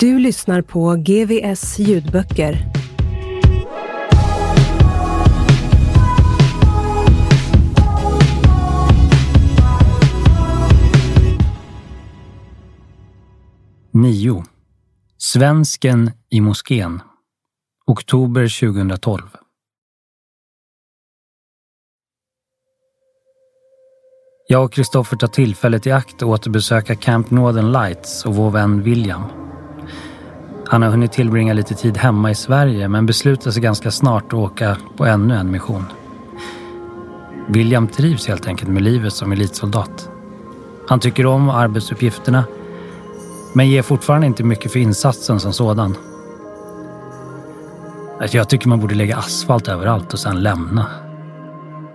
[0.00, 2.58] Du lyssnar på GVS ljudböcker.
[13.90, 14.44] Nio.
[15.18, 17.00] Svensken i moskén.
[17.86, 19.22] Oktober 2012.
[24.48, 28.82] Jag och Kristoffer tar tillfället i akt att återbesöka Camp Northern Lights och vår vän
[28.82, 29.49] William.
[30.70, 34.34] Han har hunnit tillbringa lite tid hemma i Sverige men beslutar sig ganska snart att
[34.34, 35.84] åka på ännu en mission.
[37.46, 40.10] William trivs helt enkelt med livet som elitsoldat.
[40.88, 42.44] Han tycker om arbetsuppgifterna
[43.52, 45.96] men ger fortfarande inte mycket för insatsen som sådan.
[48.20, 50.86] Alltså, jag tycker man borde lägga asfalt överallt och sen lämna.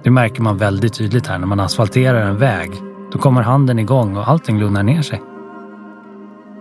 [0.04, 2.72] Det märker man väldigt tydligt här när man asfalterar en väg.
[3.12, 5.22] Då kommer handen igång och allting lugnar ner sig.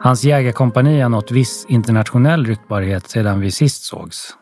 [0.04, 4.36] Hans jägarkompani har nått viss internationell ryktbarhet sedan vi sist sågs.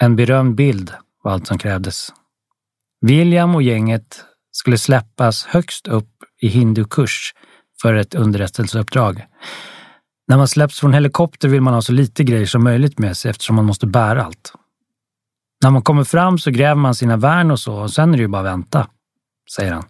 [0.00, 2.12] En berömd bild var allt som krävdes.
[3.00, 6.10] William och gänget skulle släppas högst upp
[6.40, 7.34] i Hindukush
[7.82, 9.26] för ett underrättelseuppdrag.
[10.28, 13.30] När man släpps från helikopter vill man ha så lite grejer som möjligt med sig
[13.30, 14.52] eftersom man måste bära allt.
[15.62, 18.22] När man kommer fram så gräver man sina värn och så och sen är det
[18.22, 18.88] ju bara att vänta,
[19.56, 19.84] säger han.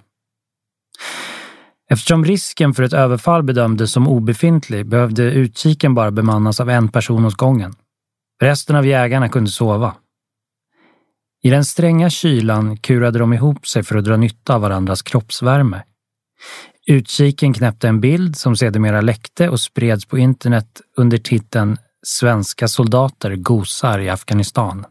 [1.91, 7.25] Eftersom risken för ett överfall bedömdes som obefintlig behövde utkiken bara bemannas av en person
[7.25, 7.75] åt gången.
[8.43, 9.94] Resten av jägarna kunde sova.
[11.43, 15.83] I den stränga kylan kurade de ihop sig för att dra nytta av varandras kroppsvärme.
[16.87, 23.37] Utkiken knäppte en bild som sedermera läckte och spreds på internet under titeln “Svenska soldater
[23.37, 24.84] gosar i Afghanistan”.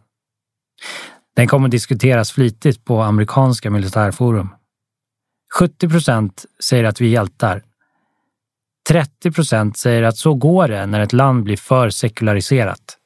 [1.35, 4.49] Den kommer diskuteras flitigt på amerikanska militärforum.
[5.59, 7.63] 70 procent säger att vi är hjältar.
[8.89, 12.97] 30 procent säger att så går det när ett land blir för sekulariserat.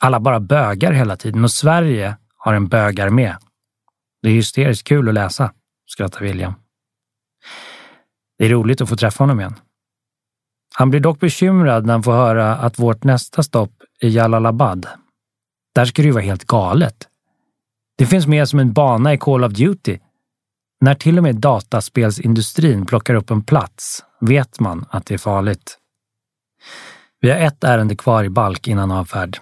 [0.00, 3.36] Alla bara bögar hela tiden och Sverige har en bögarmé.
[4.22, 5.52] Det är hysteriskt kul att läsa,
[5.86, 6.54] skrattar William.
[8.38, 9.54] Det är roligt att få träffa honom igen.
[10.74, 14.86] Han blir dock bekymrad när han får höra att vårt nästa stopp är Jalalabad.
[15.74, 17.08] Där ska det ju vara helt galet.
[17.98, 19.98] Det finns mer som en bana i Call of Duty.
[20.80, 25.78] När till och med dataspelsindustrin plockar upp en plats vet man att det är farligt.
[27.20, 29.38] Vi har ett ärende kvar i balk innan avfärd.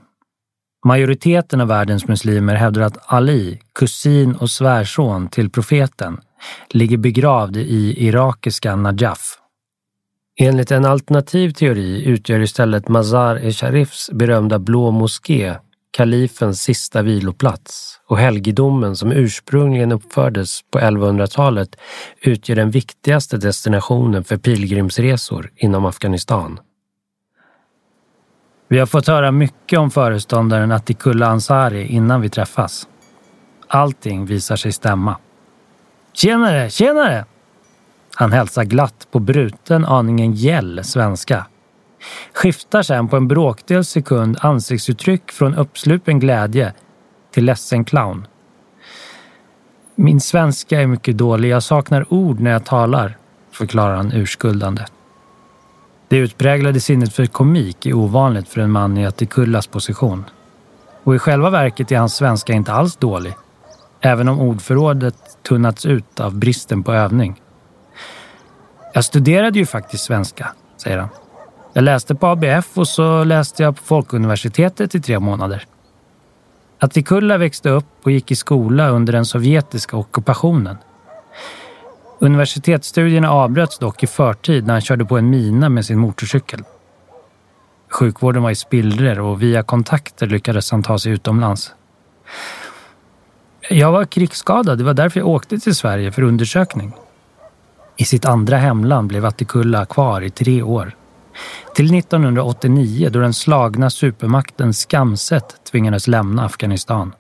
[0.87, 6.21] Majoriteten av världens muslimer hävdar att Ali, kusin och svärson till profeten,
[6.71, 9.39] ligger begravd i irakiska Najaf.
[10.41, 15.57] Enligt en alternativ teori utgör istället Mazar-e-Sharifs berömda blå moské
[15.95, 21.77] kalifens sista viloplats och helgedomen som ursprungligen uppfördes på 1100-talet
[22.21, 26.61] utgör den viktigaste destinationen för pilgrimsresor inom Afghanistan.
[28.69, 32.89] Vi har fått höra mycket om föreståndaren Atikullah Ansari innan vi träffas.
[33.69, 35.17] Allting visar sig stämma.
[36.13, 37.25] Tjenare, tjenare!
[38.15, 41.47] Han hälsar glatt på bruten aningen gäll svenska.
[42.33, 46.73] Skiftar sen på en bråkdel sekund ansiktsuttryck från uppslupen glädje
[47.31, 48.27] till ledsen clown.
[49.95, 51.49] Min svenska är mycket dålig.
[51.49, 53.17] Jag saknar ord när jag talar,
[53.53, 54.85] förklarar han urskuldande.
[56.09, 60.25] Det utpräglade sinnet för komik är ovanligt för en man i Atikullas position.
[61.05, 63.35] Och i själva verket är hans svenska inte alls dålig,
[64.01, 67.41] även om ordförrådet tunnats ut av bristen på övning.
[68.93, 71.09] Jag studerade ju faktiskt svenska, säger han.
[71.77, 75.67] Jag läste på ABF och så läste jag på Folkuniversitetet i tre månader.
[76.79, 80.77] Atikulla växte upp och gick i skola under den sovjetiska ockupationen.
[82.19, 86.63] Universitetsstudierna avbröts dock i förtid när han körde på en mina med sin motorcykel.
[87.91, 91.75] Sjukvården var i spillror och via kontakter lyckades han ta sig utomlands.
[93.71, 96.93] Jag var krigsskadad, det var därför jag åkte till Sverige för undersökning.
[97.97, 100.97] I sitt andra hemland blev Attikulla kvar i tre år.
[101.75, 107.15] Till 1989 då den slagna supermakten Skamset tvingades lämna Afghanistan.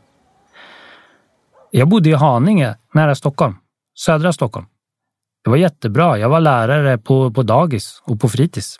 [1.70, 3.56] Jag bodde i Haninge, nära Stockholm.
[3.98, 4.66] Södra Stockholm.
[5.44, 6.18] Det var jättebra.
[6.18, 8.76] Jag var lärare på, på dagis och på fritids.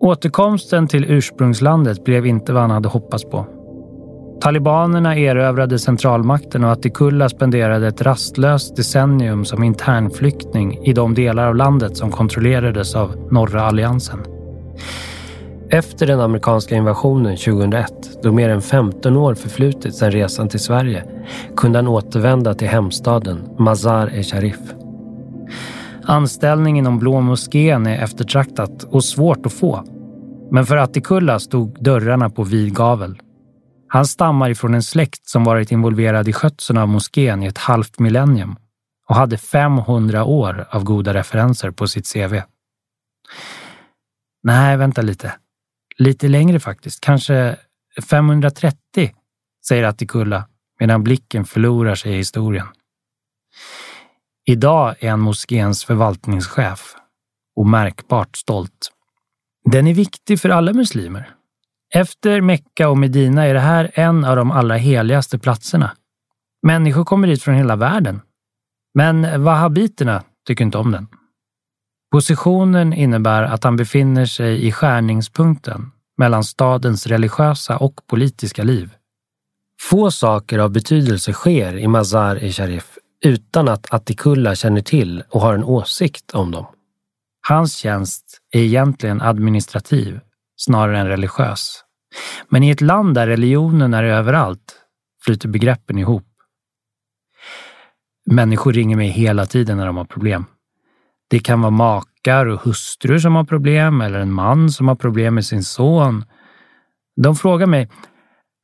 [0.00, 3.63] Återkomsten till ursprungslandet blev inte vad han hade hoppats på.
[4.40, 11.56] Talibanerna erövrade centralmakten och Atikulla spenderade ett rastlöst decennium som internflykting i de delar av
[11.56, 14.20] landet som kontrollerades av norra alliansen.
[15.70, 17.92] Efter den amerikanska invasionen 2001,
[18.22, 21.04] då mer än 15 år förflutit sedan resan till Sverige,
[21.56, 24.58] kunde han återvända till hemstaden Mazar-e-Sharif.
[26.04, 29.84] Anställning inom Blå moskén är eftertraktat och svårt att få.
[30.50, 33.18] Men för Atikulla stod dörrarna på vid gavel.
[33.94, 37.98] Han stammar ifrån en släkt som varit involverad i skötseln av moskén i ett halvt
[37.98, 38.56] millennium
[39.08, 42.40] och hade 500 år av goda referenser på sitt CV.
[44.42, 45.34] Nej, vänta lite.
[45.98, 47.00] Lite längre faktiskt.
[47.00, 47.56] Kanske
[48.10, 48.76] 530,
[49.68, 50.48] säger Attikulla
[50.80, 52.66] medan blicken förlorar sig i historien.
[54.44, 56.94] Idag är han moskéns förvaltningschef
[57.56, 58.92] och märkbart stolt.
[59.64, 61.34] Den är viktig för alla muslimer.
[61.96, 65.96] Efter Mekka och Medina är det här en av de allra heligaste platserna.
[66.62, 68.20] Människor kommer dit från hela världen.
[68.94, 71.06] Men wahhabiterna tycker inte om den.
[72.12, 78.94] Positionen innebär att han befinner sig i skärningspunkten mellan stadens religiösa och politiska liv.
[79.82, 85.64] Få saker av betydelse sker i Mazar-e-Sharif utan att Atikullah känner till och har en
[85.64, 86.66] åsikt om dem.
[87.48, 90.20] Hans tjänst är egentligen administrativ
[90.56, 91.83] snarare än religiös.
[92.48, 94.80] Men i ett land där religionen är överallt
[95.24, 96.26] flyter begreppen ihop.
[98.26, 100.44] Människor ringer mig hela tiden när de har problem.
[101.28, 105.34] Det kan vara makar och hustrur som har problem eller en man som har problem
[105.34, 106.24] med sin son.
[107.16, 107.90] De frågar mig,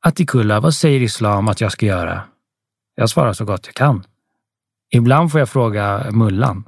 [0.05, 2.21] Atikulla, vad säger islam att jag ska göra?
[2.95, 4.03] Jag svarar så gott jag kan.
[4.93, 6.63] Ibland får jag fråga mullan.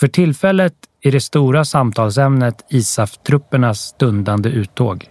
[0.00, 5.10] För tillfället är det stora samtalsämnet ISAF-truppernas stundande uttåg.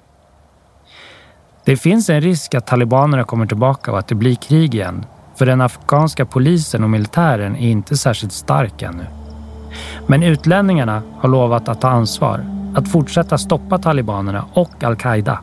[1.66, 5.06] Det finns en risk att talibanerna kommer tillbaka och att det blir krig igen.
[5.36, 9.06] För den afghanska polisen och militären är inte särskilt stark ännu.
[10.08, 12.46] Men utlänningarna har lovat att ta ansvar,
[12.76, 15.40] att fortsätta stoppa talibanerna och al-Qaida.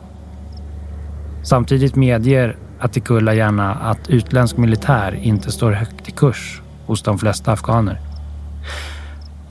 [1.43, 7.51] Samtidigt medger Atikullah gärna att utländsk militär inte står högt i kurs hos de flesta
[7.51, 7.99] afghaner.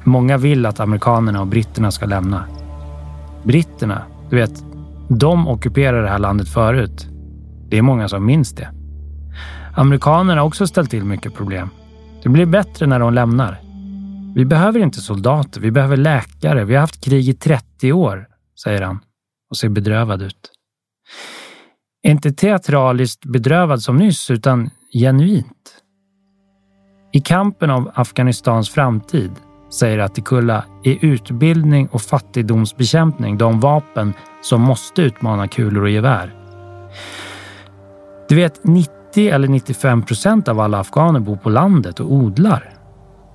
[0.04, 2.44] Många vill att amerikanerna och britterna ska lämna.
[3.44, 4.71] Britterna, du vet,
[5.18, 7.06] de ockuperade det här landet förut.
[7.68, 8.68] Det är många som minns det.
[9.76, 11.68] Amerikanerna har också ställt till mycket problem.
[12.22, 13.60] Det blir bättre när de lämnar.
[14.34, 16.64] Vi behöver inte soldater, vi behöver läkare.
[16.64, 18.26] Vi har haft krig i 30 år,
[18.62, 19.00] säger han
[19.50, 20.50] och ser bedrövad ut.
[22.06, 25.82] Inte teatraliskt bedrövad som nyss, utan genuint.
[27.12, 29.32] I kampen om Afghanistans framtid
[29.72, 36.34] säger Attikulla, är utbildning och fattigdomsbekämpning de vapen som måste utmana kulor och gevär.
[38.28, 42.74] Du vet, 90 eller 95 procent av alla afghaner bor på landet och odlar.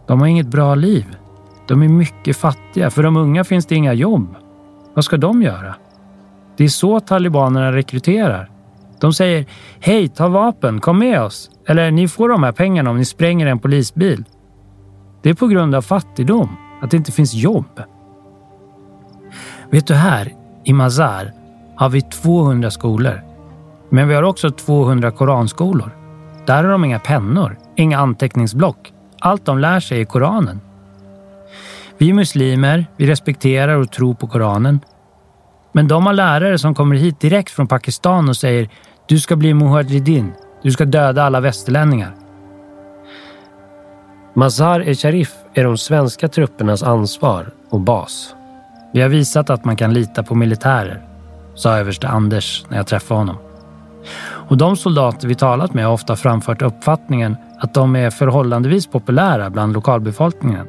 [0.07, 1.05] De har inget bra liv.
[1.67, 2.89] De är mycket fattiga.
[2.89, 4.35] För de unga finns det inga jobb.
[4.93, 5.75] Vad ska de göra?
[6.57, 8.49] Det är så talibanerna rekryterar.
[8.99, 9.45] De säger
[9.79, 13.47] “Hej, ta vapen, kom med oss” eller “Ni får de här pengarna om ni spränger
[13.47, 14.23] en polisbil”.
[15.21, 17.81] Det är på grund av fattigdom, att det inte finns jobb.
[19.69, 20.33] Vet du här,
[20.63, 21.33] i Mazar
[21.75, 23.21] har vi 200 skolor.
[23.89, 25.91] Men vi har också 200 koranskolor.
[26.45, 28.93] Där har de inga pennor, inga anteckningsblock.
[29.19, 30.61] Allt de lär sig är Koranen.
[31.97, 34.79] Vi är muslimer, vi respekterar och tror på Koranen.
[35.71, 38.69] Men de har lärare som kommer hit direkt från Pakistan och säger
[39.07, 40.31] du ska bli muhajridin,
[40.63, 42.26] du ska döda alla västerlänningar.
[44.37, 48.35] Mazar-e-Sharif är de svenska truppernas ansvar och bas.
[48.93, 51.01] Vi har visat att man kan lita på militärer,
[51.55, 53.37] sa överste Anders när jag träffade honom.
[54.21, 59.49] Och de soldater vi talat med har ofta framfört uppfattningen att de är förhållandevis populära
[59.49, 60.67] bland lokalbefolkningen.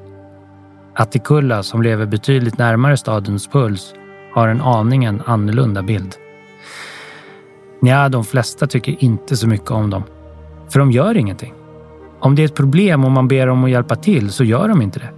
[0.95, 3.95] Attikulla, som lever betydligt närmare stadens puls,
[4.35, 6.15] har en aningen annorlunda bild.
[7.83, 10.03] Nja, de flesta tycker inte så mycket om dem.
[10.69, 11.58] För de gör ingenting.
[12.21, 14.83] Om det är ett problem och man ber dem att hjälpa till så gör de
[14.83, 15.11] inte det.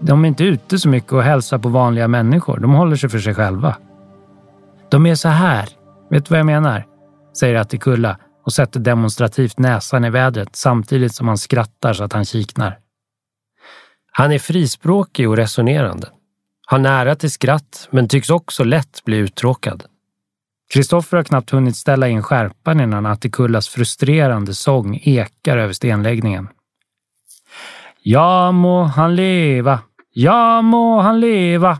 [0.00, 2.58] De är inte ute så mycket och hälsar på vanliga människor.
[2.58, 3.76] De håller sig för sig själva.
[4.88, 5.68] De är så här.
[6.10, 6.86] Vet du vad jag menar?
[7.38, 12.24] Säger Attikulla och sätter demonstrativt näsan i vädret samtidigt som han skrattar så att han
[12.24, 12.78] kiknar.
[14.12, 16.08] Han är frispråkig och resonerande.
[16.66, 19.84] Har nära till skratt, men tycks också lätt bli uttråkad.
[20.72, 26.48] Kristoffer har knappt hunnit ställa in skärpan innan Attikullas frustrerande sång ekar över stenläggningen.
[28.02, 29.80] Ja må han leva,
[30.12, 31.78] ja må han leva.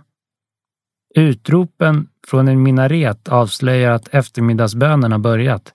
[1.14, 5.72] Utropen från en minaret avslöjar att eftermiddagsbönen har börjat.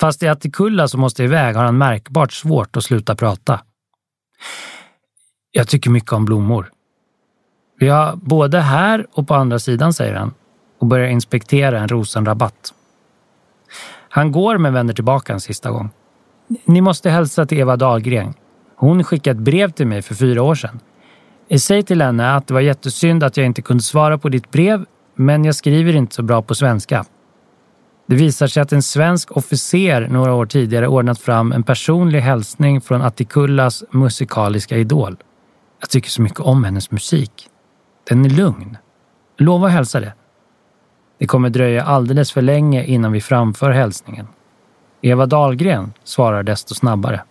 [0.00, 3.60] Fast i Attikulla som måste iväg har han märkbart svårt att sluta prata.
[5.50, 6.70] Jag tycker mycket om blommor.
[7.78, 10.34] Vi har både här och på andra sidan, säger han
[10.78, 12.74] och börjar inspektera en rosenrabatt.
[14.08, 15.90] Han går men vänder tillbaka en sista gång.
[16.64, 18.34] Ni måste hälsa till Eva Dahlgren.
[18.76, 20.80] Hon skickade ett brev till mig för fyra år sedan.
[21.58, 24.84] Säg till henne att det var jättesynd att jag inte kunde svara på ditt brev,
[25.14, 27.04] men jag skriver inte så bra på svenska.
[28.06, 32.80] Det visar sig att en svensk officer några år tidigare ordnat fram en personlig hälsning
[32.80, 35.16] från Attikullas musikaliska idol.
[35.80, 37.48] Jag tycker så mycket om hennes musik.
[38.08, 38.76] Den är lugn.
[39.38, 40.12] Lova att hälsa det.
[41.18, 44.26] Det kommer dröja alldeles för länge innan vi framför hälsningen.
[45.02, 47.22] Eva Dahlgren svarar desto snabbare.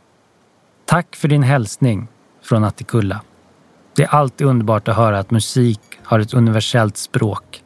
[0.85, 2.07] Tack för din hälsning
[2.43, 3.21] från Attikulla.
[3.95, 7.63] Det är alltid underbart att höra att musik har ett universellt språk.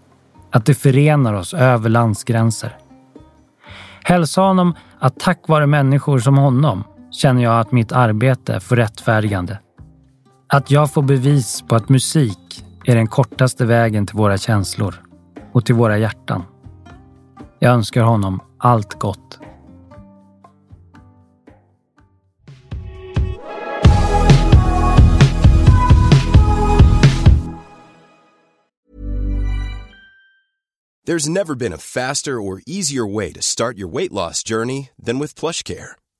[0.51, 2.77] Att det förenar oss över landsgränser.
[4.03, 9.57] Hälsa honom att tack vare människor som honom känner jag att mitt arbete får rättfärdigande.
[10.47, 15.08] Att jag får bevis på att musik är den kortaste vägen till våra känslor
[15.51, 16.43] och till våra hjärtan.
[17.59, 19.39] Jag önskar honom allt gott.
[31.09, 35.17] There's never been a faster or easier way to start your weight loss journey than
[35.17, 35.95] with PlushCare.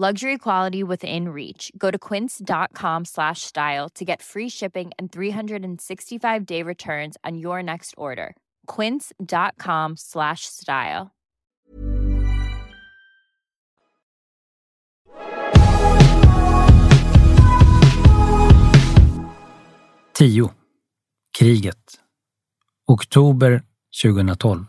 [0.00, 1.70] Luxury quality within reach.
[1.76, 7.62] Go to quince.com slash style to get free shipping and 365 day returns on your
[7.62, 8.34] next order.
[8.66, 11.10] Quince.com slash style.
[20.14, 20.54] Tio.
[21.38, 21.98] Kriget.
[22.88, 23.62] Oktober
[24.02, 24.66] 2012.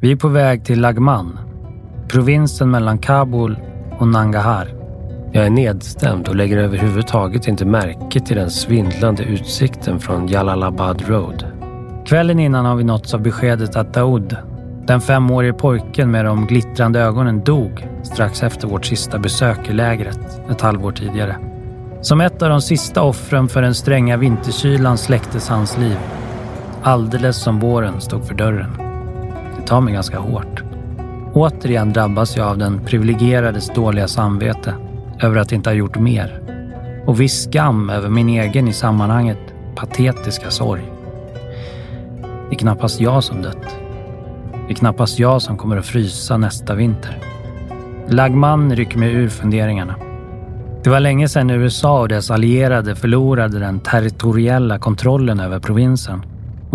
[0.00, 1.38] Vi är på väg till Lagman,
[2.08, 3.58] provinsen mellan Kabul
[3.98, 4.68] och Nangarhar.
[5.32, 11.46] Jag är nedstämd och lägger överhuvudtaget inte märke till den svindlande utsikten från Jalalabad Road.
[12.06, 14.36] Kvällen innan har vi nåtts av beskedet att Daoud,
[14.86, 20.40] den femårige pojken med de glittrande ögonen, dog strax efter vårt sista besök i lägret
[20.50, 21.36] ett halvår tidigare.
[22.00, 25.96] Som ett av de sista offren för den stränga vinterkylan släcktes hans liv.
[26.82, 28.70] Alldeles som våren stod för dörren.
[29.60, 30.73] Det tar mig ganska hårt.
[31.34, 34.74] Återigen drabbas jag av den privilegierades dåliga samvete
[35.20, 36.40] över att inte ha gjort mer.
[37.06, 39.38] Och viss skam över min egen i sammanhanget
[39.76, 40.82] patetiska sorg.
[42.22, 43.76] Det är knappast jag som dött.
[44.66, 47.18] Det är knappast jag som kommer att frysa nästa vinter.
[48.08, 49.94] Lagman rycker mig ur funderingarna.
[50.84, 56.22] Det var länge sedan USA och dess allierade förlorade den territoriella kontrollen över provinsen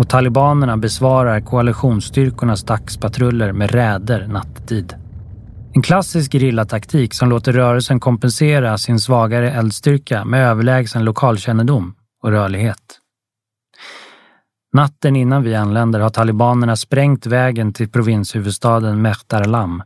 [0.00, 4.94] och talibanerna besvarar koalitionsstyrkornas dagspatruller med räder nattetid.
[5.72, 12.98] En klassisk gerillataktik som låter rörelsen kompensera sin svagare eldstyrka med överlägsen lokalkännedom och rörlighet.
[14.72, 19.82] Natten innan vi anländer har talibanerna sprängt vägen till provinshuvudstaden Mehtarlam.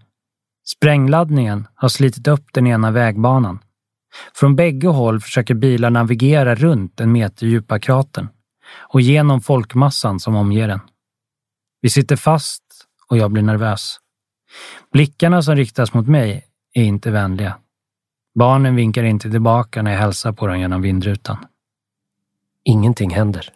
[0.67, 3.59] Sprängladdningen har slitit upp den ena vägbanan.
[4.35, 8.29] Från bägge håll försöker bilar navigera runt den meterdjupa kratern
[8.79, 10.81] och genom folkmassan som omger den.
[11.81, 12.63] Vi sitter fast
[13.09, 14.01] och jag blir nervös.
[14.93, 17.59] Blickarna som riktas mot mig är inte vänliga.
[18.35, 21.37] Barnen vinkar inte tillbaka när jag hälsar på dem genom vindrutan.
[22.65, 23.49] Ingenting händer.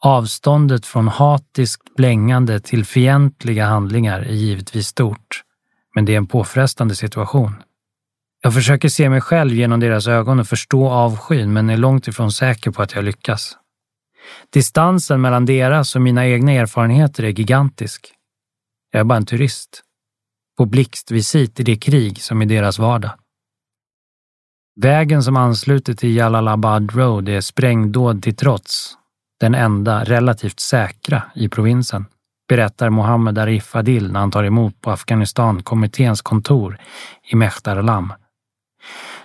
[0.00, 5.42] Avståndet från hatiskt blängande till fientliga handlingar är givetvis stort,
[5.94, 7.52] men det är en påfrestande situation.
[8.42, 12.32] Jag försöker se mig själv genom deras ögon och förstå avskyn, men är långt ifrån
[12.32, 13.56] säker på att jag lyckas.
[14.52, 18.12] Distansen mellan deras och mina egna erfarenheter är gigantisk.
[18.92, 19.82] Jag är bara en turist.
[20.58, 23.12] På blixtvisit i det krig som är deras vardag.
[24.80, 28.96] Vägen som ansluter till Jalalabad Road är sprängdåd till trots
[29.40, 32.06] den enda relativt säkra i provinsen,
[32.48, 36.78] berättar Mohammed Arif Adil när han tar emot på Afghanistan-kommitténs kontor
[37.30, 38.08] i Mehtar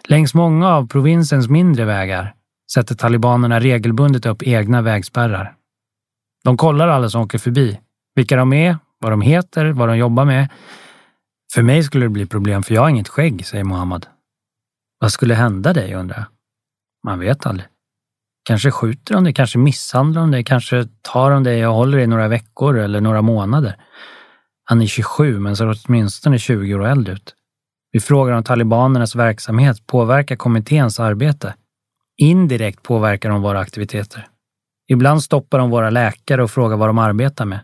[0.04, 2.34] Längs många av provinsens mindre vägar
[2.74, 5.56] sätter talibanerna regelbundet upp egna vägspärrar.
[6.44, 7.80] De kollar alla som åker förbi,
[8.16, 10.50] vilka de är, vad de heter, vad de jobbar med.
[11.54, 14.08] För mig skulle det bli problem för jag har inget skägg, säger Mohammad.
[15.00, 16.26] Vad skulle hända dig, undrar jag.
[17.06, 17.68] Man vet aldrig.
[18.44, 22.08] Kanske skjuter de dig, kanske misshandlar de dig, kanske tar de dig och håller dig
[22.08, 23.76] några veckor eller några månader.
[24.64, 27.36] Han är 27 men ser åtminstone 20 år äldre ut.
[27.92, 31.54] Vi frågar om talibanernas verksamhet påverkar kommitténs arbete.
[32.18, 34.28] Indirekt påverkar de våra aktiviteter.
[34.88, 37.60] Ibland stoppar de våra läkare och frågar vad de arbetar med.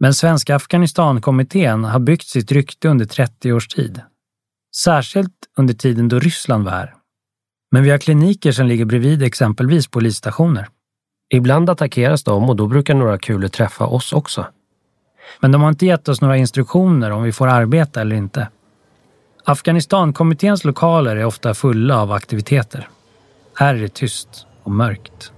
[0.00, 4.00] Men Svenska Afghanistankommittén har byggt sitt rykte under 30 års tid.
[4.76, 6.94] Särskilt under tiden då Ryssland var här.
[7.72, 10.68] Men vi har kliniker som ligger bredvid exempelvis polisstationer.
[11.34, 14.46] Ibland attackeras de och då brukar några kulor träffa oss också.
[15.40, 18.48] Men de har inte gett oss några instruktioner om vi får arbeta eller inte.
[19.44, 22.88] Afghanistankommitténs lokaler är ofta fulla av aktiviteter.
[23.58, 25.32] Här är det tyst och mörkt.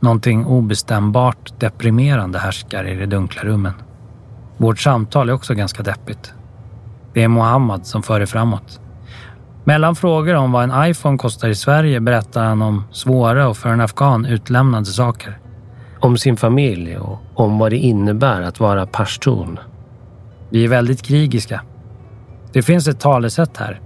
[0.00, 3.72] Någonting obestämbart deprimerande härskar i de dunkla rummen.
[4.56, 6.34] Vårt samtal är också ganska deppigt.
[7.14, 8.80] Det är Mohammad som för det framåt.
[9.64, 13.68] Mellan frågor om vad en iPhone kostar i Sverige berättar han om svåra och för
[13.68, 15.38] en afghan utlämnande saker.
[16.00, 19.58] Om sin familj och om vad det innebär att vara pashtun.
[20.50, 21.62] Vi är väldigt krigiska.
[22.52, 23.80] Det finns ett talesätt här.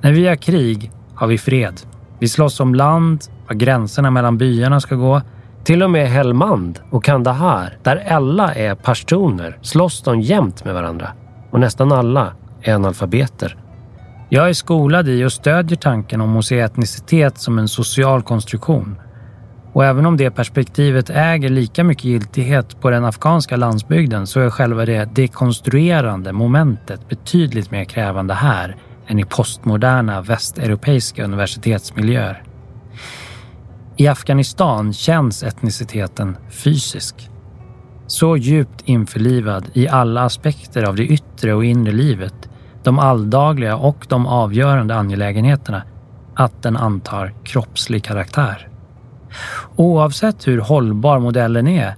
[0.00, 1.80] När vi har krig har vi fred.
[2.24, 5.22] Vi slåss om land, var gränserna mellan byarna ska gå.
[5.64, 11.12] Till och med Helmand och Kandahar, där alla är pashtuner, slåss de jämt med varandra.
[11.50, 12.32] Och nästan alla
[12.62, 13.56] är analfabeter.
[14.28, 18.96] Jag är skolad i och stödjer tanken om att se etnicitet som en social konstruktion.
[19.72, 24.50] Och även om det perspektivet äger lika mycket giltighet på den afghanska landsbygden så är
[24.50, 32.42] själva det dekonstruerande momentet betydligt mer krävande här än i postmoderna västeuropeiska universitetsmiljöer.
[33.96, 37.30] I Afghanistan känns etniciteten fysisk.
[38.06, 42.48] Så djupt införlivad i alla aspekter av det yttre och inre livet
[42.84, 45.82] de alldagliga och de avgörande angelägenheterna
[46.34, 48.68] att den antar kroppslig karaktär.
[49.76, 51.94] Oavsett hur hållbar modellen är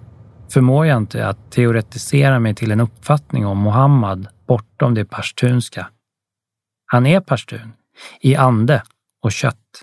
[0.52, 5.86] förmår jag inte att teoretisera mig till en uppfattning om Mohammed bortom det pashtunska.
[6.86, 7.72] Han är pashtun,
[8.20, 8.82] i ande
[9.22, 9.82] och kött.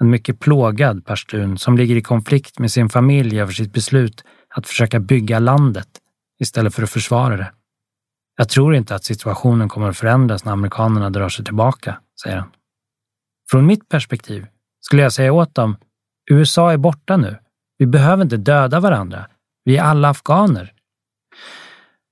[0.00, 4.66] En mycket plågad pashtun som ligger i konflikt med sin familj över sitt beslut att
[4.66, 5.88] försöka bygga landet
[6.40, 7.52] istället för att försvara det.
[8.36, 12.50] Jag tror inte att situationen kommer att förändras när amerikanerna drar sig tillbaka, säger han.
[13.50, 14.46] Från mitt perspektiv
[14.80, 15.76] skulle jag säga åt dem,
[16.30, 17.38] USA är borta nu.
[17.78, 19.26] Vi behöver inte döda varandra.
[19.64, 20.72] Vi är alla afghaner.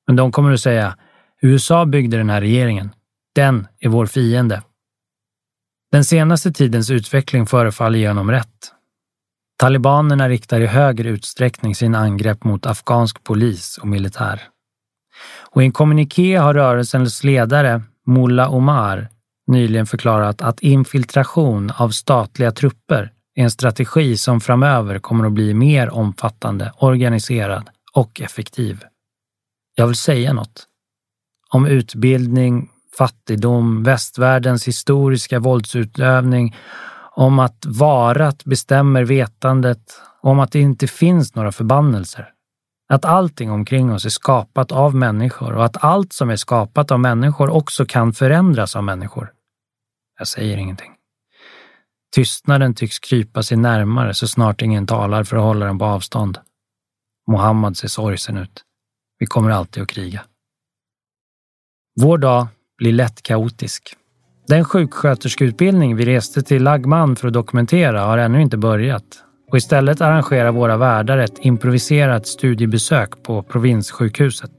[0.06, 0.96] Men de kommer att säga,
[1.42, 2.90] USA byggde den här regeringen.
[3.34, 4.62] Den är vår fiende.
[5.92, 8.72] Den senaste tidens utveckling förefaller ge honom rätt.
[9.58, 14.42] Talibanerna riktar i högre utsträckning sina angrepp mot afghansk polis och militär.
[15.50, 19.08] Och i en kommuniké har rörelsens ledare, Mullah Omar,
[19.46, 25.54] nyligen förklarat att infiltration av statliga trupper är en strategi som framöver kommer att bli
[25.54, 28.84] mer omfattande, organiserad och effektiv.
[29.74, 30.66] Jag vill säga något.
[31.50, 36.56] Om utbildning, fattigdom, västvärldens historiska våldsutövning,
[37.16, 42.30] om att varat bestämmer vetandet, om att det inte finns några förbannelser.
[42.88, 47.00] Att allting omkring oss är skapat av människor och att allt som är skapat av
[47.00, 49.32] människor också kan förändras av människor.
[50.18, 50.92] Jag säger ingenting.
[52.14, 56.38] Tystnaden tycks krypa sig närmare så snart ingen talar för att hålla den på avstånd.
[57.26, 58.64] Mohammad ser sorgsen ut.
[59.18, 60.24] Vi kommer alltid att kriga.
[62.00, 62.46] Vår dag
[62.78, 63.96] blir lätt kaotisk.
[64.48, 69.04] Den sjuksköterskeutbildning vi reste till Lagman för att dokumentera har ännu inte börjat
[69.50, 74.50] och istället arrangerar våra värdar ett improviserat studiebesök på provinssjukhuset.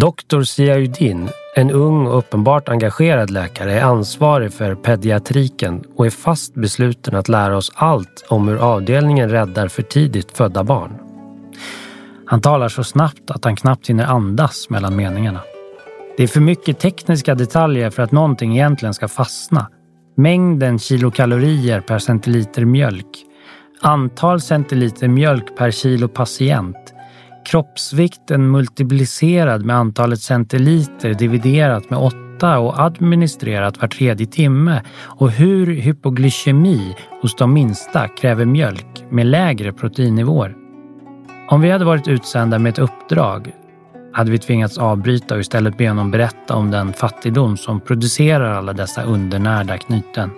[0.00, 6.54] Doktor Ziauddin, en ung och uppenbart engagerad läkare, är ansvarig för pediatriken och är fast
[6.54, 10.98] besluten att lära oss allt om hur avdelningen räddar för tidigt födda barn.
[12.26, 15.40] Han talar så snabbt att han knappt hinner andas mellan meningarna.
[16.16, 19.68] Det är för mycket tekniska detaljer för att någonting egentligen ska fastna.
[20.16, 23.24] Mängden kilokalorier per centiliter mjölk,
[23.80, 26.94] antal centiliter mjölk per kilo patient,
[27.44, 35.66] kroppsvikten multiplicerad med antalet centiliter dividerat med 8 och administrerat var tredje timme och hur
[35.66, 40.56] hypoglykemi hos de minsta kräver mjölk med lägre proteinnivåer.
[41.48, 43.52] Om vi hade varit utsända med ett uppdrag
[44.12, 48.72] hade vi tvingats avbryta och istället be honom berätta om den fattigdom som producerar alla
[48.72, 50.30] dessa undernärda knyten.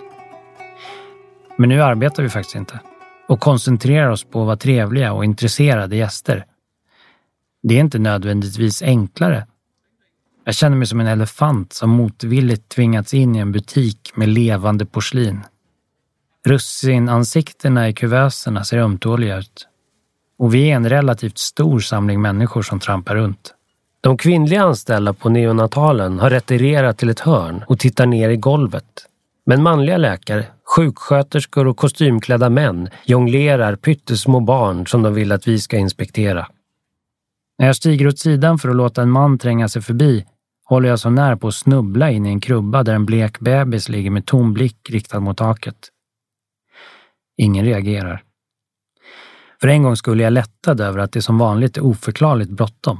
[1.57, 2.79] Men nu arbetar vi faktiskt inte
[3.27, 6.45] och koncentrerar oss på att vara trevliga och intresserade gäster.
[7.63, 9.47] Det är inte nödvändigtvis enklare.
[10.43, 14.85] Jag känner mig som en elefant som motvilligt tvingats in i en butik med levande
[14.85, 15.43] porslin.
[16.47, 19.67] Russinansiktena i kuvöserna ser ömtåliga ut.
[20.37, 23.54] Och vi är en relativt stor samling människor som trampar runt.
[24.05, 28.85] De kvinnliga anställda på neonatalen har retirerat till ett hörn och tittar ner i golvet.
[29.45, 35.59] Men manliga läkare, sjuksköterskor och kostymklädda män jonglerar pyttesmå barn som de vill att vi
[35.59, 36.47] ska inspektera.
[37.57, 40.25] När jag stiger åt sidan för att låta en man tränga sig förbi
[40.65, 43.89] håller jag så när på att snubbla in i en krubba där en blek bebis
[43.89, 45.89] ligger med tom blick riktad mot taket.
[47.37, 48.23] Ingen reagerar.
[49.61, 52.99] För en gång skulle jag lättad över att det som vanligt är oförklarligt bråttom.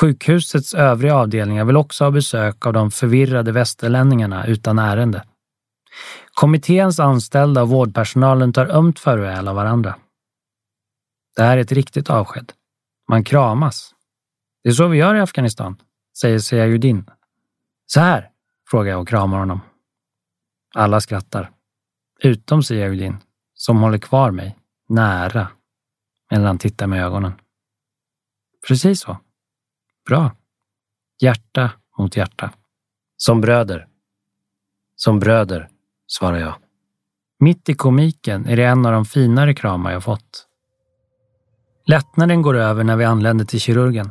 [0.00, 5.24] Sjukhusets övriga avdelningar vill också ha besök av de förvirrade västerlänningarna utan ärende.
[6.34, 9.96] Kommitténs anställda och vårdpersonalen tar ömt farväl av varandra.
[11.36, 12.52] Det här är ett riktigt avsked.
[13.08, 13.94] Man kramas.
[14.62, 15.76] Det är så vi gör i Afghanistan,
[16.18, 17.10] säger Seyajudin.
[17.86, 18.30] Så här,
[18.70, 19.60] frågar jag och kramar honom.
[20.74, 21.50] Alla skrattar.
[22.20, 23.16] Utom Seyajudin,
[23.54, 25.48] som håller kvar mig, nära,
[26.30, 27.32] medan han tittar med ögonen.
[28.68, 29.16] Precis så.
[30.06, 30.30] Bra.
[31.22, 32.50] Hjärta mot hjärta.
[33.16, 33.86] Som bröder.
[34.96, 35.68] Som bröder,
[36.06, 36.54] svarar jag.
[37.40, 40.46] Mitt i komiken är det en av de finare kramar jag fått.
[41.86, 44.10] Lättnaden går över när vi anländer till kirurgen.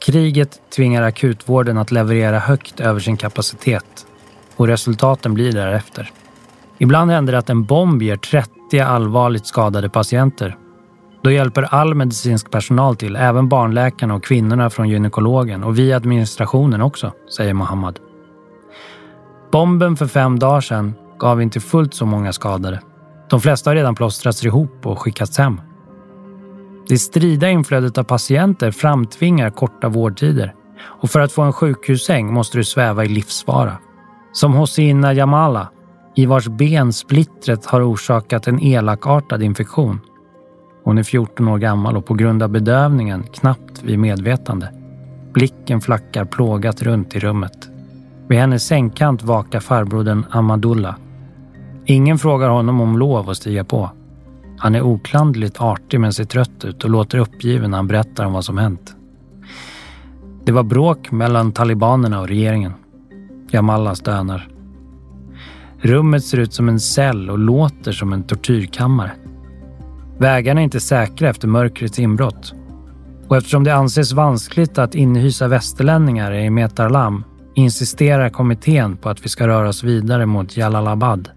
[0.00, 4.06] Kriget tvingar akutvården att leverera högt över sin kapacitet
[4.56, 6.10] och resultaten blir därefter.
[6.78, 10.56] Ibland händer det att en bomb ger 30 allvarligt skadade patienter
[11.22, 16.82] då hjälper all medicinsk personal till, även barnläkarna och kvinnorna från gynekologen och vi administrationen
[16.82, 17.98] också, säger Mohammad.
[19.52, 22.80] Bomben för fem dagar sedan gav inte fullt så många skadade.
[23.30, 25.60] De flesta har redan plåstrats ihop och skickats hem.
[26.88, 30.54] Det strida inflödet av patienter framtvingar korta vårdtider
[30.84, 33.78] och för att få en sjukhussäng måste du sväva i livsfara.
[34.32, 35.68] Som Hosina Jamala,
[36.14, 40.00] i vars ben splittret har orsakat en elakartad infektion.
[40.84, 44.68] Hon är 14 år gammal och på grund av bedövningen knappt vid medvetande.
[45.32, 47.68] Blicken flackar plågat runt i rummet.
[48.28, 50.94] Vid hennes sängkant vakar farbrodern Amadullah.
[51.84, 53.90] Ingen frågar honom om lov att stiga på.
[54.58, 58.32] Han är oklandligt artig men ser trött ut och låter uppgiven när han berättar om
[58.32, 58.94] vad som hänt.
[60.44, 62.72] Det var bråk mellan talibanerna och regeringen.
[63.50, 64.48] Jamallah stönar.
[65.78, 69.12] Rummet ser ut som en cell och låter som en tortyrkammare.
[70.22, 72.54] Vägarna är inte säkra efter mörkrets inbrott.
[73.28, 79.28] Och eftersom det anses vanskligt att inhysa västerlänningar i Metarlam insisterar kommittén på att vi
[79.28, 81.30] ska röra oss vidare mot Jalalabad.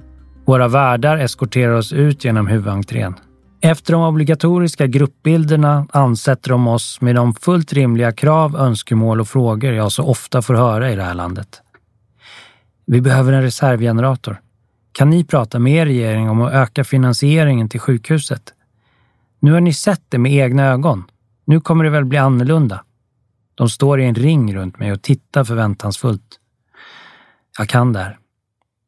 [0.46, 3.16] Våra värdar eskorterar oss ut genom huvudentrén.
[3.62, 9.74] Efter de obligatoriska gruppbilderna ansätter de oss med de fullt rimliga krav, önskemål och frågor
[9.74, 11.62] jag så ofta får höra i det här landet.
[12.86, 14.42] Vi behöver en reservgenerator.
[14.92, 18.52] Kan ni prata med er regering om att öka finansieringen till sjukhuset?
[19.46, 21.04] Nu har ni sett det med egna ögon.
[21.46, 22.84] Nu kommer det väl bli annorlunda.
[23.56, 26.40] De står i en ring runt mig och tittar förväntansfullt.
[27.58, 28.18] Jag kan det här.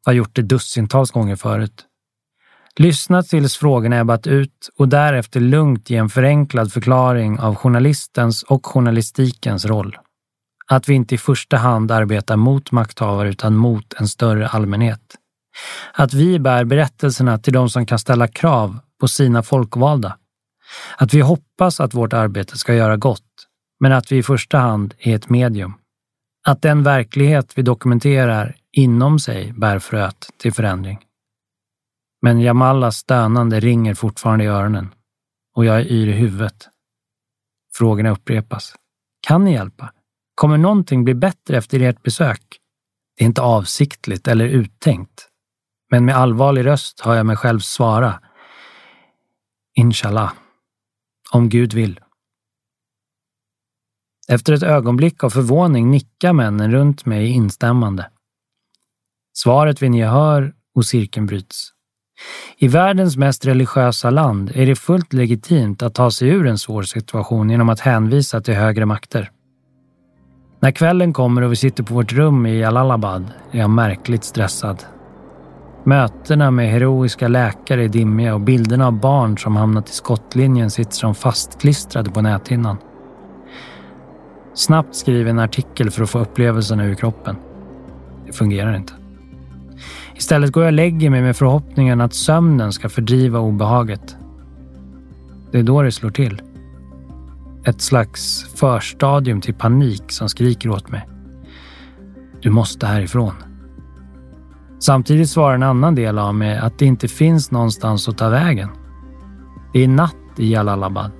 [0.06, 1.84] Har gjort det dussintals gånger förut.
[2.76, 8.66] Lyssna tills frågorna ebbat ut och därefter lugnt ge en förenklad förklaring av journalistens och
[8.66, 9.96] journalistikens roll.
[10.66, 15.14] Att vi inte i första hand arbetar mot makthavare utan mot en större allmänhet.
[15.92, 20.16] Att vi bär berättelserna till de som kan ställa krav på sina folkvalda
[20.96, 23.46] att vi hoppas att vårt arbete ska göra gott,
[23.80, 25.74] men att vi i första hand är ett medium.
[26.46, 30.98] Att den verklighet vi dokumenterar inom sig bär fröet till förändring.
[32.22, 34.94] Men Jamallas stönande ringer fortfarande i öronen
[35.54, 36.68] och jag är yr i huvudet.
[37.74, 38.74] Frågorna upprepas.
[39.26, 39.92] Kan ni hjälpa?
[40.34, 42.42] Kommer någonting bli bättre efter ert besök?
[43.16, 45.28] Det är inte avsiktligt eller uttänkt.
[45.90, 48.20] Men med allvarlig röst hör jag mig själv svara.
[49.74, 50.32] Inshallah.
[51.32, 52.00] Om Gud vill.
[54.28, 58.10] Efter ett ögonblick av förvåning nickar männen runt mig instämmande.
[59.36, 61.72] Svaret vinner gehör och cirkeln bryts.
[62.56, 66.82] I världens mest religiösa land är det fullt legitimt att ta sig ur en svår
[66.82, 69.30] situation genom att hänvisa till högre makter.
[70.60, 74.84] När kvällen kommer och vi sitter på vårt rum i Jalalabad är jag märkligt stressad.
[75.88, 80.92] Mötena med heroiska läkare är dimmiga och bilderna av barn som hamnat i skottlinjen sitter
[80.92, 82.76] som fastklistrade på näthinnan.
[84.54, 87.36] Snabbt skriver en artikel för att få upplevelserna ur kroppen.
[88.26, 88.92] Det fungerar inte.
[90.14, 94.16] Istället går jag och lägger mig med förhoppningen att sömnen ska fördriva obehaget.
[95.52, 96.42] Det är då det slår till.
[97.64, 101.08] Ett slags förstadium till panik som skriker åt mig.
[102.40, 103.34] Du måste härifrån.
[104.78, 108.68] Samtidigt svarar en annan del av mig att det inte finns någonstans att ta vägen.
[109.72, 111.10] Det är natt i Jalalabad.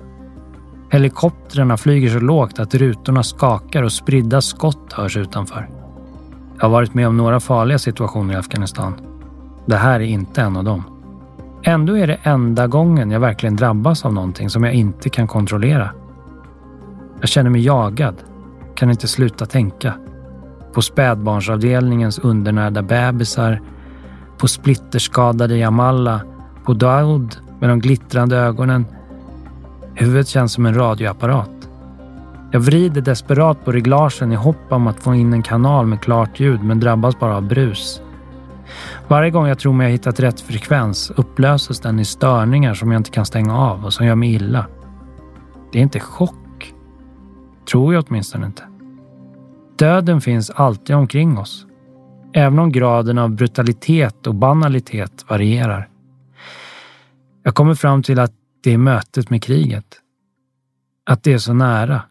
[0.91, 5.69] Helikoptrarna flyger så lågt att rutorna skakar och spridda skott hörs utanför.
[6.57, 8.93] Jag har varit med om några farliga situationer i Afghanistan.
[9.65, 10.83] Det här är inte en av dem.
[11.63, 15.89] Ändå är det enda gången jag verkligen drabbas av någonting som jag inte kan kontrollera.
[17.19, 18.15] Jag känner mig jagad,
[18.75, 19.93] kan inte sluta tänka.
[20.73, 23.61] På spädbarnsavdelningens undernärda bebisar,
[24.37, 26.21] på splitterskadade Jamalla,
[26.65, 28.85] på Daoud med de glittrande ögonen.
[29.95, 31.49] Huvudet känns som en radioapparat.
[32.51, 36.39] Jag vrider desperat på reglagen i hopp om att få in en kanal med klart
[36.39, 38.01] ljud men drabbas bara av brus.
[39.07, 42.99] Varje gång jag tror mig ha hittat rätt frekvens upplöses den i störningar som jag
[42.99, 44.65] inte kan stänga av och som gör mig illa.
[45.71, 46.73] Det är inte chock.
[47.71, 48.63] Tror jag åtminstone inte.
[49.79, 51.65] Döden finns alltid omkring oss.
[52.33, 55.89] Även om graden av brutalitet och banalitet varierar.
[57.43, 60.01] Jag kommer fram till att det är mötet med kriget.
[61.05, 62.01] Att det är så nära.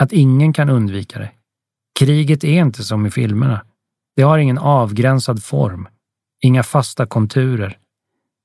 [0.00, 1.30] Att ingen kan undvika det.
[1.98, 3.64] Kriget är inte som i filmerna.
[4.16, 5.88] Det har ingen avgränsad form,
[6.42, 7.78] inga fasta konturer.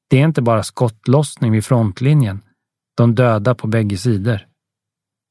[0.09, 2.41] Det är inte bara skottlossning vid frontlinjen,
[2.97, 4.47] de döda på bägge sidor.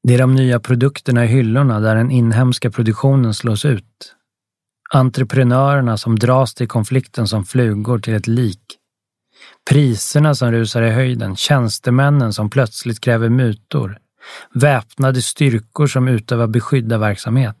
[0.07, 4.15] Det är de nya produkterna i hyllorna där den inhemska produktionen slås ut.
[4.93, 8.61] Entreprenörerna som dras till konflikten som flugor till ett lik.
[9.69, 13.97] Priserna som rusar i höjden, tjänstemännen som plötsligt kräver mutor,
[14.53, 17.57] väpnade styrkor som utövar beskyddarverksamhet,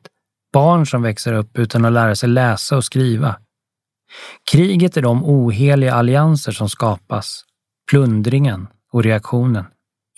[0.53, 3.35] barn som växer upp utan att lära sig läsa och skriva.
[4.51, 7.45] Kriget är de oheliga allianser som skapas,
[7.91, 9.65] plundringen och reaktionen.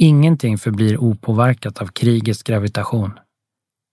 [0.02, 3.20] Ingenting förblir opåverkat av krigets gravitation.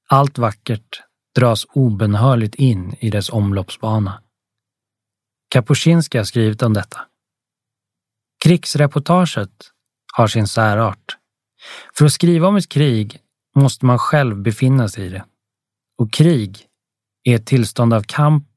[0.09, 1.03] Allt vackert
[1.35, 4.23] dras obenhörligt in i dess omloppsbana.
[5.51, 7.01] Kapuscinski har skrivit om detta.
[8.45, 9.51] Krigsreportaget
[10.17, 11.17] har sin särart.
[11.99, 13.19] För att skriva om ett krig
[13.55, 15.25] måste man själv befinna sig i det.
[15.99, 16.67] Och krig
[17.25, 18.49] är ett tillstånd av kamp,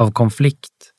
[0.00, 0.92] av konflikt.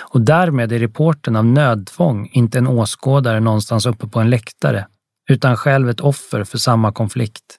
[0.00, 4.86] Och därmed är reporten av nödtvång inte en åskådare någonstans uppe på en läktare,
[5.30, 7.58] utan själv ett offer för samma konflikt.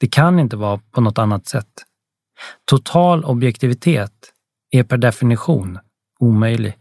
[0.00, 1.72] Det kan inte vara på något annat sätt.
[2.64, 4.32] Total objektivitet
[4.70, 5.78] är per definition
[6.20, 6.74] omöjlig.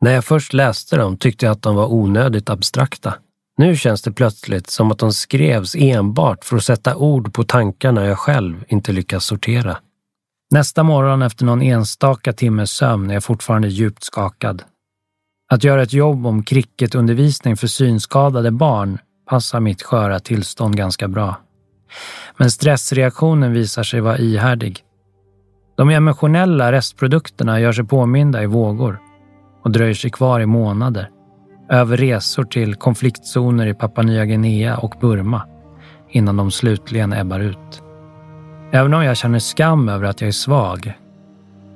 [0.00, 3.14] När jag först läste dem tyckte jag att de var onödigt abstrakta.
[3.56, 8.06] Nu känns det plötsligt som att de skrevs enbart för att sätta ord på tankarna
[8.06, 9.78] jag själv inte lyckas sortera.
[10.50, 14.62] Nästa morgon efter någon enstaka timmes sömn är jag fortfarande djupt skakad.
[15.50, 18.98] Att göra ett jobb om cricketundervisning för synskadade barn
[19.30, 21.36] passar mitt sköra tillstånd ganska bra.
[22.36, 24.80] Men stressreaktionen visar sig vara ihärdig.
[25.76, 29.00] De emotionella restprodukterna gör sig påminda i vågor
[29.64, 31.10] och dröjer sig kvar i månader
[31.70, 35.46] över resor till konfliktzoner i Papua Nya Guinea och Burma
[36.10, 37.82] innan de slutligen ebbar ut.
[38.72, 40.92] Även om jag känner skam över att jag är svag,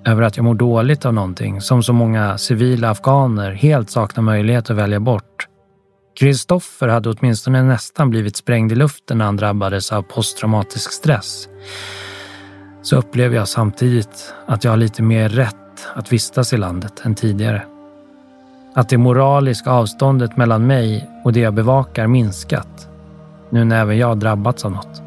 [0.08, 4.70] över att jag mår dåligt av någonting som så många civila afghaner helt saknar möjlighet
[4.70, 5.48] att välja bort.
[6.20, 11.48] Kristoffer hade åtminstone nästan blivit sprängd i luften när han drabbades av posttraumatisk stress.
[12.82, 15.54] Så upplever jag samtidigt att jag har lite mer rätt
[15.94, 17.62] att vistas i landet än tidigare.
[18.74, 22.88] Att det moraliska avståndet mellan mig och det jag bevakar minskat.
[23.50, 25.02] Nu när även jag drabbats av något.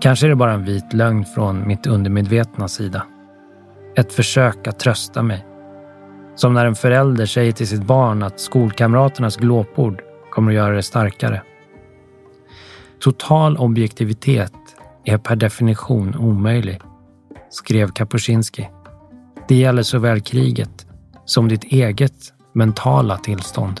[0.00, 3.02] Kanske är det bara en vit lögn från mitt undermedvetna sida.
[3.96, 5.46] Ett försök att trösta mig.
[6.34, 10.82] Som när en förälder säger till sitt barn att skolkamraternas glåpord kommer att göra det
[10.82, 11.42] starkare.
[13.00, 14.52] Total objektivitet
[15.04, 16.80] är per definition omöjlig,
[17.50, 18.68] skrev Kapuscinski.
[19.48, 20.86] Det gäller såväl kriget
[21.24, 23.80] som ditt eget mentala tillstånd.